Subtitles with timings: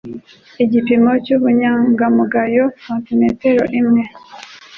[0.63, 4.03] Igipimo cy'ubunyangamugayo santimetero imwe